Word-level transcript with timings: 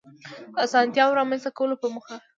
د 0.53 0.55
آسانتیاوو 0.65 1.17
رامنځته 1.19 1.49
کولو 1.57 1.75
په 1.81 1.87
موخه 1.93 2.15